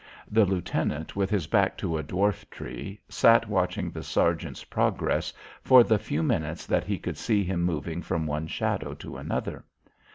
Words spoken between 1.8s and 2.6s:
a dwarf